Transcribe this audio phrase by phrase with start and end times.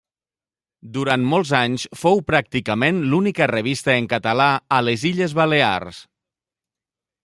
[0.95, 6.05] Durant molts anys fou pràcticament l'única revista en català a les Illes Balears.